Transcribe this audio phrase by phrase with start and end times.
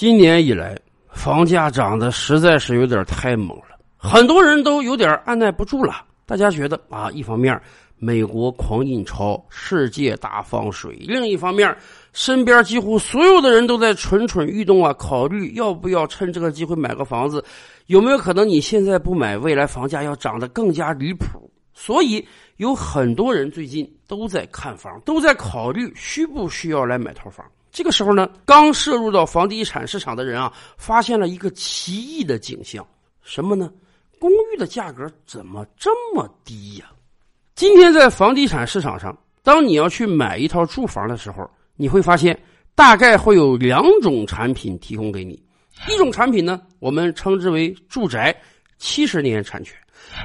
[0.00, 0.74] 今年以来，
[1.10, 6.06] 房价涨得实在是有点太猛了，很多人都有点按耐不住了。
[6.24, 7.60] 大家觉得啊，一方面
[7.98, 11.76] 美国狂印钞，世界大放水；另一方面，
[12.14, 17.44] 身边几乎所有的人都在蠢蠢欲动啊，考虑要不要趁这个机会买个房子。
[17.84, 21.26] 有没有可能你现在不买，未来房价要涨得更加离谱？
[21.74, 22.26] 所以
[22.56, 27.44] 有很多人最近都在看房，都在考虑需不需要来买套房。
[27.72, 32.86] 这个时候呢，刚涉入到房地产市场的人啊，发现了一个奇异的景象，
[33.22, 33.70] 什么呢？
[34.18, 36.86] 公寓的价格怎么这么低呀？
[37.54, 42.38] 今天在房地产市场上，当你要去买一套住房的时候，你会发现
[42.74, 45.42] 大概会有两种产品提供给你。
[45.88, 48.36] 一种产品呢，我们称之为住宅，
[48.78, 49.74] 七十年产权；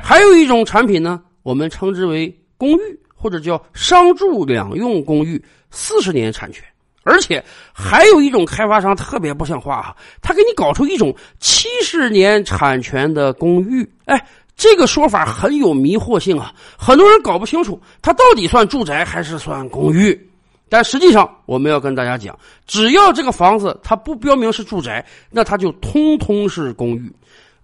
[0.03, 6.66] 还有一种产品呢，我们称之为公寓，或者叫商住两用公寓，四十年产权。
[7.05, 7.41] 而且
[7.72, 20.20] 还有一种开发商特别不像话啊，他给你搞出一种七十年产权的公寓，哎，这个说法很有迷惑性啊，很多人搞不清楚它到底算住宅还是算公寓。
[20.67, 27.16] 但实际上，我们要跟大家讲，只要这个房子它不标明是住宅，那它就通通是公寓。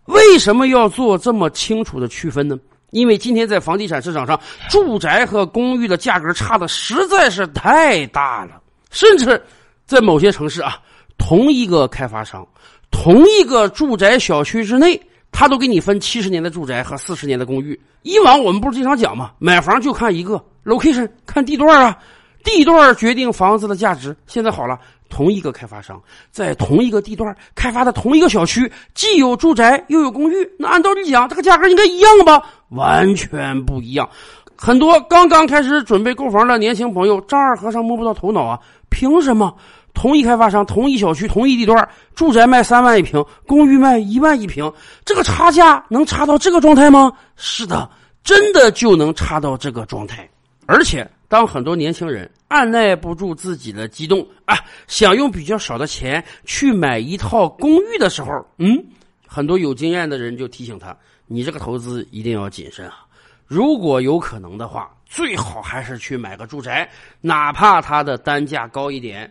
[0.05, 2.55] 为什么要做这么清楚的区分呢？
[2.91, 8.60] 因为今天在房地产市场上，住宅和公寓的价格差的实在是太大了。
[8.91, 9.41] 甚至
[9.85, 10.77] 在某些城市啊，
[11.17, 12.47] 同一个开发商、
[12.91, 17.79] 同一个住宅小区之内，他都给你分七十年的住宅和四十年的公寓。
[18.03, 19.31] 以往我们不是经常讲吗？
[19.39, 21.97] 买房就看一个 location，看地段啊，
[22.43, 24.15] 地段决定房子的价值。
[24.27, 32.43] 现在好了，同一个开发商在同一个地段开发的同一个小区，既有住宅又有公寓，那按道理讲，这个价格应该一样吧？
[32.69, 34.09] 完全不一样。
[34.57, 38.59] 很多刚刚开始准备购房的年轻朋友，丈二和尚摸不到头脑啊。
[38.91, 39.55] 凭什么
[39.95, 44.71] 同一开发商、同一小区、同一地段，住宅卖三万一平，公寓卖一万一平，
[45.03, 47.11] 这个差价能差到这个状态吗？
[47.35, 47.89] 是的，
[48.23, 50.29] 真的就能差到这个状态。
[50.67, 54.55] 而且，当很多年轻人按耐不住自己的激动啊，
[54.87, 58.77] 想用比较少的钱去买一套公寓的时候，嗯，
[59.25, 60.95] 很多有经验的人就提醒他：
[61.27, 63.05] 你这个投资一定要谨慎啊。
[63.47, 66.89] 如果有可能的话，最好还是去买个住宅，
[67.19, 69.29] 哪怕它的单价高一点。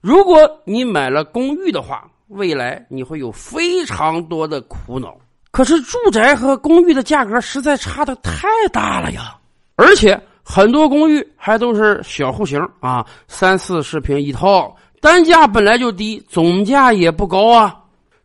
[0.00, 5.16] 如果你买了公寓的话，未来你会有非常多的苦恼。
[5.52, 9.36] 可是住宅和公寓的价格实在差的太大了呀！
[9.76, 17.80] 而且很多公寓还都是小户型啊，三四十平一套，单价本来就低，总价也不高啊，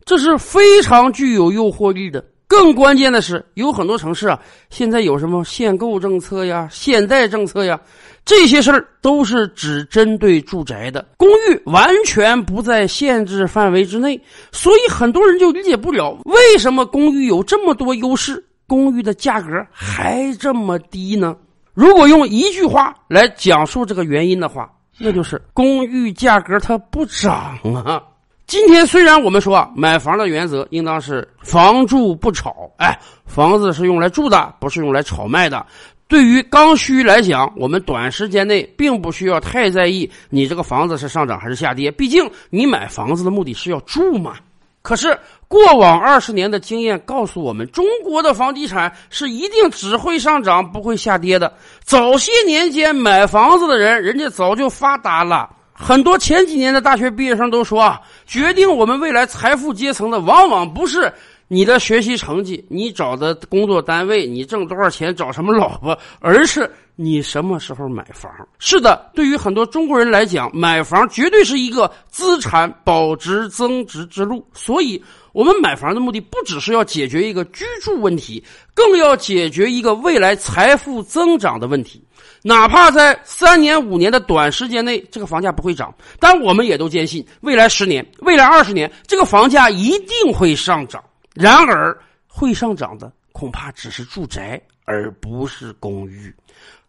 [0.06, 2.26] 这是非常具有诱惑力的。
[2.48, 4.40] 更关键的是，有很多城市啊，
[4.70, 7.80] 现在有什么限购政策呀、限贷政策呀，
[8.24, 14.20] 这些事儿都是只针对住宅的，公寓完全不在限制范围之内。
[14.52, 21.36] 所以很多人就理解不了，为什么公寓有这么多优势，公寓的价格还这么低呢？
[21.74, 28.02] 如果用一句话来讲述这个原因的话，那就是公寓价格它不涨啊。
[28.48, 35.66] 今天虽然我们说啊，买房的原则应当是房住不炒，哎，房子是用来住的，不是用来炒卖的。
[36.08, 44.36] 对于刚需来讲，我们短时间内并不需要太在意你这个房子是上涨还是下跌，毕竟你买房子的目的是要住嘛。
[44.84, 45.18] 可是
[45.48, 51.52] 过往二十年的经验告诉我们，中国的房地产是一定只会上涨不会下跌的。
[51.84, 55.50] 早些年间买房子的人，人家早就发达了。
[55.78, 61.14] 很多前几年的大学毕业生都说啊，决定我们未来财富阶层的，往往不是
[61.48, 68.32] 你的学习成绩、你找的工作单位、你挣多少钱、找什么老婆，而是你什么时候买房。
[68.58, 74.44] 是的，对于很多中国人来讲，买房绝对是一个资产保值增值之路。
[74.54, 75.00] 所以，
[75.34, 82.04] 我们买房的目的不只是要解决一个居住问题，更要解决一个未来财富增长的问题。
[82.42, 91.04] 哪怕在三年五年的短时间内，这个房价不会涨，但我们也都坚信，未来十年、未来二十年，这个房价一定会上涨。
[91.36, 91.96] 然而，
[92.28, 96.34] 会上涨的恐怕只是住宅，而不是公寓。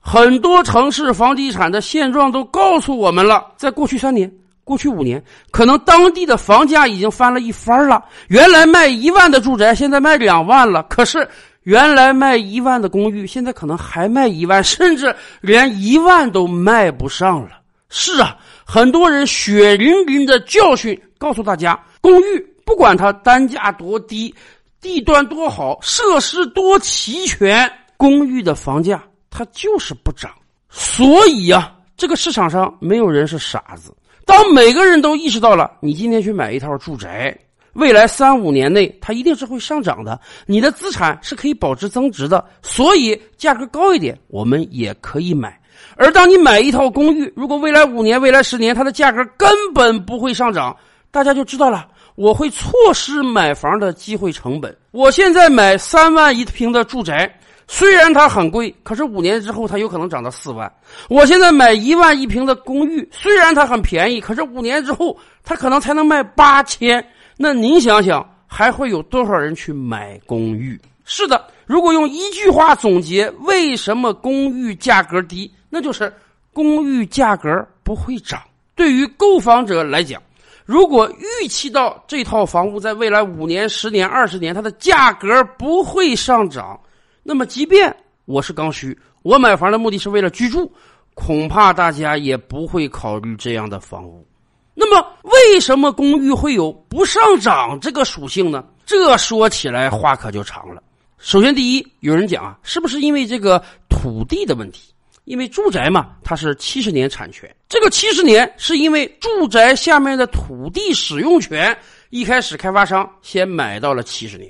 [0.00, 4.32] 很多城市房地产的现状都告诉我们了，在过去三年、
[4.64, 8.04] 过去五年，可能当地的房价已经翻了一番了。
[8.28, 10.82] 原来卖一万的住宅，现在卖两万了。
[10.84, 11.28] 可是。
[11.66, 17.60] 原来卖一万的公寓，现在可能还卖一万，甚至连一万都卖不上了。
[17.88, 24.34] 是啊，很多人血淋淋的教训告诉大家：公寓不管它单价多低，
[24.80, 30.30] 地段多好，设施多齐全，公寓的房价它就是不涨。
[30.68, 33.94] 所以呀，这个市场上没有人是傻子。
[34.24, 37.38] 当每个人都意识到了，你今天去买一套住宅，
[37.74, 45.58] 未来三五年内它一定是会上涨的，你的资产是可以保值增值的，所以价格高一点我们也可以买。
[45.94, 50.76] 而当你买一套公寓，如果未来五年、未来十年它的价格根本不会上涨，
[51.12, 54.76] 大家就知道了，我会错失买房的机会成本。
[54.90, 57.32] 我现在买三万一平的住宅。
[57.68, 60.72] 虽然它很贵，可是五年之后它有可能涨到四万。
[61.08, 67.04] 我现在买一万一平的公寓，虽然它很便宜，可是五年之后它可能才能卖八千。
[67.36, 70.80] 那您想想，还会有多少人去买公寓？
[71.04, 76.12] 是的，如果用一句话总结为什么公寓价格低，那就是
[76.52, 77.50] 公寓价格
[77.82, 78.40] 不会涨。
[78.76, 80.22] 对于购房者来讲，
[80.66, 81.08] 如果
[81.42, 86.78] 预期到这套房屋在未来五年、十年、二十年它的价格不会上涨。
[87.22, 90.70] 那么，即便我是刚需，我买房的目的是为了居住，
[91.14, 94.26] 恐怕大家也不会考虑这样的房屋。
[94.74, 98.64] 那么，为什么公寓会有不上涨这个属性呢？
[98.84, 100.82] 这说起来话可就长了。
[101.16, 104.92] 首先，第一，有人讲啊，是不是因为这个土地的问题？
[105.26, 111.76] 因为住宅嘛，它是七十年产权，这个七十年是因为住宅下面的土地使用权，
[112.10, 114.48] 一开始开发商先买到了七十年。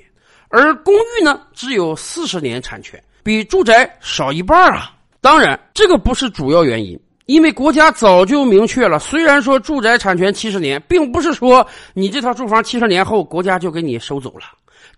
[0.49, 4.93] 而公寓呢，只有四十年产权，比住宅少一半啊。
[5.19, 11.65] 当然，这个不是主要原因，因为国家早就明确了，虽然说住宅产权七十年，并不是说
[11.95, 14.45] 你这套住房七十年后国家就给你收走了。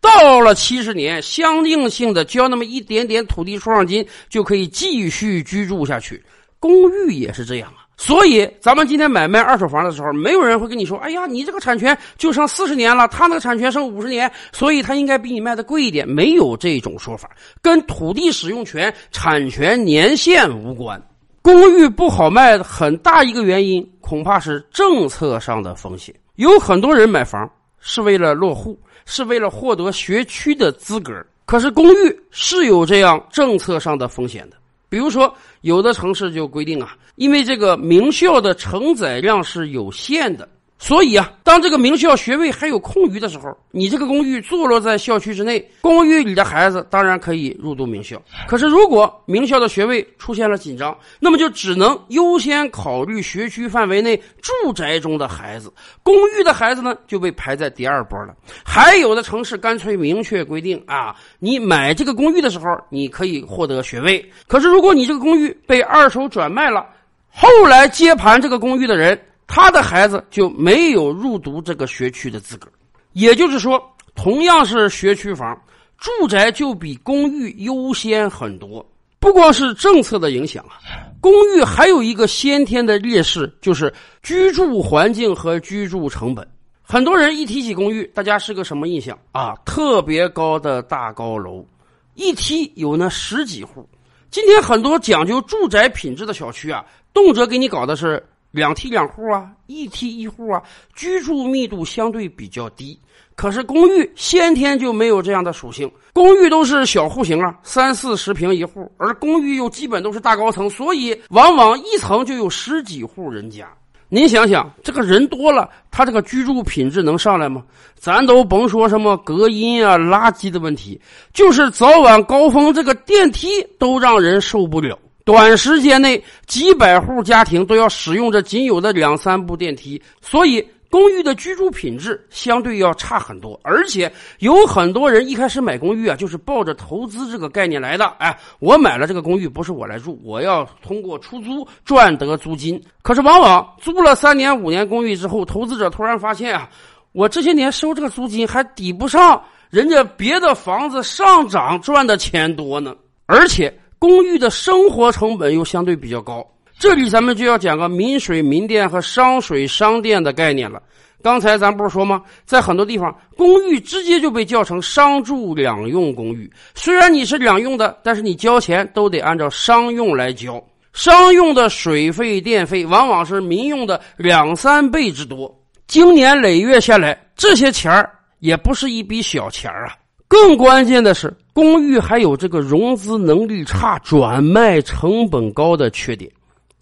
[0.01, 6.23] 到了七十年，相应性的交那么一点点土地出让金，就可以继续居住下去。
[6.59, 7.85] 公寓也是这样啊。
[7.97, 17.29] 所以，咱们今天买卖二手房的时候，没有人会跟你说：“哎呀，你这个产权就剩四十年了，他那个产权剩五十年，所以他应该比你卖的贵一点。”没有这种说法，
[17.61, 21.01] 跟土地使用权产权年限无关。
[21.41, 26.15] 公寓不好卖，很大一个原因恐怕是政策上的风险。
[26.35, 27.49] 有很多人买房
[27.81, 28.79] 是为了落户，
[29.09, 34.55] 是为了获得学区的资格，可是公寓是有这样政策上的风险的。
[34.87, 40.47] 比如说，有的城市就规定啊，因为这个名校的承载量是有限的。
[40.81, 48.19] 所以啊，当这个名校学位还有空余的时候，你这个公寓坐落在校区之内，公寓里的孩子当然可以入读名校。
[48.47, 55.69] 可是，如果名校的学位出现了紧张，那么就只能优先考虑学区范围内住宅中的孩子，
[56.01, 58.33] 公寓的孩子呢就被排在第二波了。
[58.63, 64.25] 还有的城市干脆明确规定啊，你买这个公寓的时候，你可以获得学位。
[64.47, 66.85] 可是，如果你这个公寓被二手转卖了，
[67.29, 69.19] 后来接盘这个公寓的人。
[69.51, 72.67] 他的孩子就没有入读这个学区的资格，
[73.13, 73.81] 也就是说，
[74.13, 75.59] 同样是学区房，
[75.97, 78.85] 住宅就比公寓优先很多。
[79.19, 80.77] 不光是政策的影响啊，
[81.19, 83.91] 公寓还有一个先天的劣势，就是
[84.21, 86.47] 居住环境和居住成本。
[86.83, 89.55] 很多人一提起公寓，大家是个什么印象啊？
[89.65, 91.65] 特别高的大高楼，
[92.13, 93.83] 一梯有那十几户。
[94.29, 96.85] 今天很多讲究住宅品质的小区啊，
[97.15, 98.23] 动辄给你搞的是。
[98.51, 100.61] 两梯两户啊，一梯一户啊，
[100.95, 102.99] 居住密度相对比较低。
[103.35, 113.69] 可是公寓先天就没有这样的属性，公寓都是小户型啊，三四十平一户，而公寓又基本都是大高层，所以往往一层就有十几户人家。
[114.09, 117.63] 您想想，这个人多了，他这个居住品质能上来吗？
[117.95, 120.99] 咱都甭说什么隔音啊、垃圾的问题，
[121.31, 124.97] 就是早晚高峰这个电梯都让人受不了。
[125.29, 133.59] 短时间内，几百户家庭都要使用这仅有的两三部电梯，所以公寓的居住品质相对要差很多。
[133.61, 138.07] 而且有很多人一开始买公寓啊，就是抱着投资这个概念来的。
[138.17, 142.81] 哎，我买了这个公寓，不是我来住，我要通过出租赚得租金。
[143.03, 146.67] 可是往往租了三年、五年公寓之后，投资者突然发现啊，
[147.11, 152.95] 我这些年收这个租金还抵不上人家别的房子上涨赚的钱多呢，
[153.27, 153.71] 而且。
[153.99, 156.45] 公寓的生活成本又相对比较高，
[156.79, 160.81] 这里咱们就要讲个民水民电和商水商电的概念了。
[161.21, 162.23] 刚才咱不是说吗？
[162.45, 166.49] 在很多地方，公寓直接就被叫成商住两用公寓。
[166.75, 170.63] 虽然你是两用的，但是你交钱都得按照商用来交。
[170.93, 175.53] 商用的水费电费往往是民用的两三倍之多。
[175.87, 179.95] 经年累月下来，这些钱儿也不是一笔小钱儿啊。
[180.29, 186.31] 更关键的是，公寓还有这个融资能力差、转卖成本高的缺点。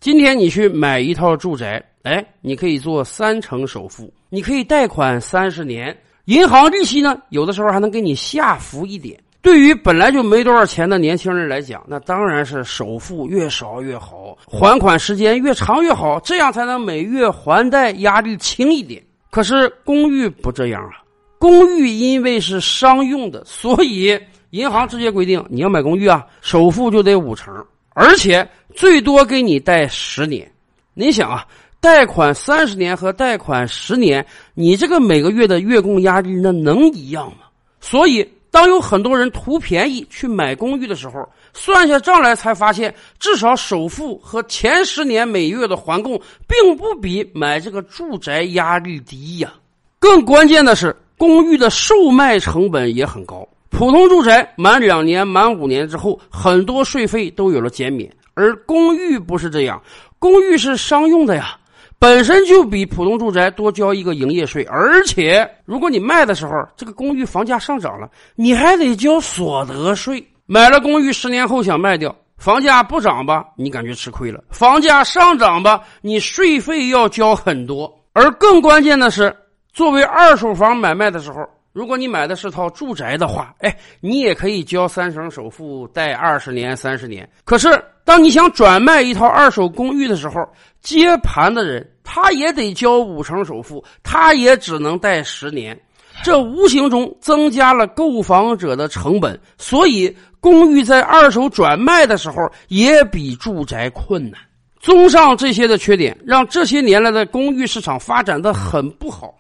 [0.02, 9.18] 今天你去买一套住宅，哎，你可以做三成首付，你可以贷款三十年，银行利息呢，有的时候还能给你下浮一点。
[9.42, 19.02] 对于本来就没多少钱的年轻人来讲，那当然是首付越少越好，还款时间越长越好，这样才能每月还贷压力轻一点。
[19.32, 21.00] 可是公寓不这样啊，
[21.40, 24.20] 公寓因为是商用的， 所以
[24.52, 27.54] 银行直接规定你要买公寓啊，首付就得五成，
[27.90, 30.52] 而且最多给你贷十年。
[30.94, 31.46] 你想啊，
[31.80, 37.48] 贷款三十年和贷款十年，你这个每个月的月供压力那能一样吗？
[37.80, 38.28] 所以。
[38.50, 49.54] 当有很多人图便宜去买公寓的时候，算下账来才发现，至少首付和前十年每月的还供，并不比买这个住宅压力低呀。
[50.00, 53.48] 更关键的是，公寓的售卖成本也很高。
[53.70, 59.82] 普通住宅满两年、满五年之后，很多税费都有了减免，而公寓不是这样，
[60.20, 61.58] 公寓是商用的呀。
[62.00, 70.24] 本身就比普通住宅多交一个营业税，而且如果你卖的时候这个公寓房价上涨了，你还得交所得税。
[70.46, 77.92] 买了公寓十年后想卖掉，房价不涨吧，你感觉吃亏了；房价上涨吧，你税费要交很多。
[78.14, 79.36] 而更关键的是，
[79.78, 81.48] 作为二手房买卖的时候。
[81.72, 87.30] 如果你买的是套住宅的话，哎，你也可以交三成首付，贷二十年、三十年。
[87.46, 90.44] 可是，当你想转卖一套二手公寓的时候，
[90.82, 95.80] 接盘的人他也得交五成首付，他也只能贷十年，
[96.24, 99.40] 这无形中增加了购房者的成本。
[99.60, 102.38] 所以，公寓在二手转卖的时候
[102.70, 104.42] 也比住宅困难。
[104.80, 109.36] 综上这些的缺点，让这些年来的公寓市场发展的很不好。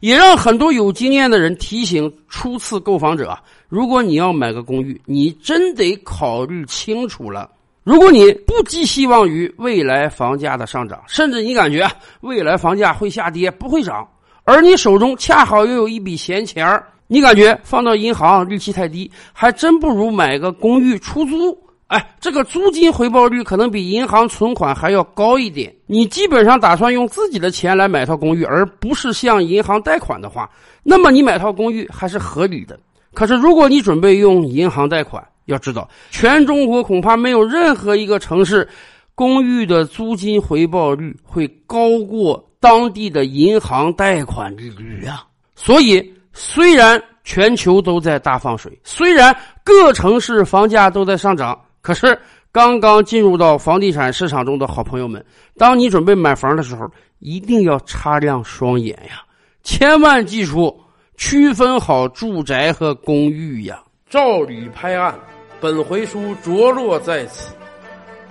[0.00, 3.38] 也让很多有经验的人提醒初次购房者：
[3.68, 7.50] 如果你要买个公寓，你真得考虑清楚了。
[7.84, 11.90] 如果你不寄希望于未来房价的上涨，甚至你感觉
[12.20, 14.06] 未来房价会下跌不会涨，
[14.44, 21.58] 而你手中恰好又有一笔闲钱你感觉放到银行利息太低，还真不如买个公寓出租。
[21.88, 25.74] 哎，这个租金回报率可能比银行存款还要高一点。
[25.86, 30.50] 你基本上打算用自己的钱来买套公寓，而不是向银行贷款的话，
[30.82, 32.78] 那么你买套公寓还是合理的。
[33.14, 38.68] 可是如果你准备用银行贷款，要知道，全中国恐怕没有任何一个城市，
[39.14, 45.24] 公寓的租金回报率会高过当地的银行贷款利率啊。
[45.56, 51.58] 所以，虽然全球都在大放水，虽然各城市房价都在上涨。
[51.80, 52.18] 可是，
[52.52, 55.24] 刚刚进入到房地产市场中的好朋友们，
[55.56, 59.22] 当你准备买房的时候，一定要擦亮双眼呀！
[59.62, 60.78] 千万记住，
[61.16, 63.82] 区分好住宅和公寓呀！
[64.08, 65.14] 照理拍案，
[65.60, 67.54] 本回书着落在此。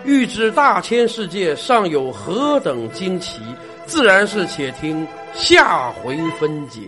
[0.04, 3.42] 欲知大千世界尚有何等惊奇，
[3.86, 6.82] 自然是且听下回分解。